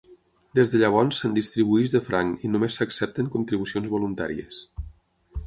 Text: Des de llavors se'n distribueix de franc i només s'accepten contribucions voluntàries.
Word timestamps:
Des 0.59 0.69
de 0.69 0.79
llavors 0.83 1.19
se'n 1.23 1.35
distribueix 1.35 1.93
de 1.97 2.01
franc 2.07 2.47
i 2.49 2.51
només 2.55 2.79
s'accepten 2.81 3.31
contribucions 3.37 3.93
voluntàries. 3.95 4.61